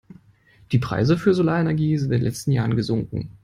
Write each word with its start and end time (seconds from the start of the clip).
Die 0.71 0.79
Preise 0.79 1.15
für 1.15 1.35
Solarenergie 1.35 1.95
sind 1.99 2.07
in 2.07 2.13
den 2.17 2.23
letzten 2.23 2.51
Jahren 2.53 2.75
gesunken. 2.75 3.37